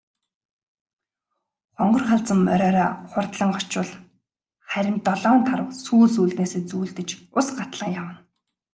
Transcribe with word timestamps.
Хонгор 1.77 2.03
халзан 2.09 2.39
мориороо 2.47 2.89
хурдлан 3.11 3.51
очвол 3.59 3.89
харин 4.71 4.97
долоон 5.07 5.41
тарвага 5.49 5.75
сүүл 5.85 6.09
сүүлнээсээ 6.15 6.63
зүүлдэж 6.69 7.09
ус 7.39 7.47
гатлан 7.57 7.91
явна. 8.01 8.17